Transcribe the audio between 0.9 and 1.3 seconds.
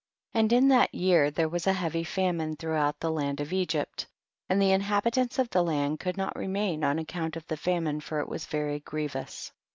year